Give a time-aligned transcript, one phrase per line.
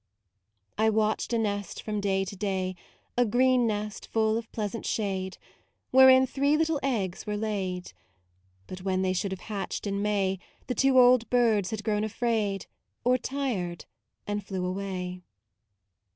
[0.79, 2.75] I watched a nest from day to day,
[3.15, 5.37] A green nest, full of pleasant shade,
[5.91, 7.93] Wherein three little eggs were laid:
[8.65, 12.65] But when they should have hatched in May, The two old birds had grown afraid,
[13.03, 13.85] Or tired,
[14.25, 15.21] and flew away.